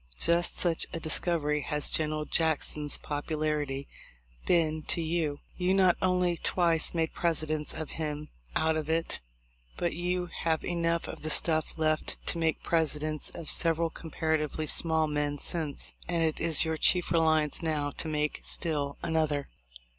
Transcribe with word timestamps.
Just 0.17 0.57
such 0.57 0.87
a 0.93 0.99
dis 0.99 1.19
covery 1.19 1.63
has 1.63 1.91
General 1.91 2.25
Jackson's 2.25 2.97
popularity 2.97 3.87
been 4.47 4.81
to 4.87 4.99
you. 4.99 5.41
You 5.57 5.75
not 5.75 5.95
only 6.01 6.37
twice 6.37 6.95
made 6.95 7.13
Presidents 7.13 7.71
of 7.75 7.91
him 8.01 8.29
out 8.55 8.75
of 8.75 8.89
it, 8.89 9.21
but 9.77 9.93
you 9.93 10.25
have 10.41 10.65
enough 10.65 11.07
of 11.07 11.21
the 11.21 11.29
stuff 11.29 11.77
left 11.77 12.17
to 12.25 12.39
make 12.39 12.63
Presidents 12.63 13.29
of 13.35 13.51
several 13.51 13.91
comparatively 13.91 14.65
small 14.65 15.05
men 15.05 15.37
since; 15.37 15.93
and 16.07 16.23
it 16.23 16.39
is 16.39 16.65
your 16.65 16.77
chief 16.77 17.11
reliance 17.11 17.61
now 17.61 17.91
to 17.91 18.07
make 18.07 18.39
still 18.41 18.97
another. 19.03 19.49